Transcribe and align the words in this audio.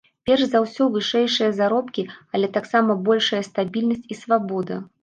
Перш 0.27 0.43
за 0.53 0.61
ўсё 0.63 0.87
вышэйшыя 0.95 1.51
заробкі, 1.59 2.07
але 2.35 2.53
таксама 2.59 2.91
большая 3.07 3.43
стабільнасць 3.53 4.09
і 4.15 4.21
свабода. 4.25 4.87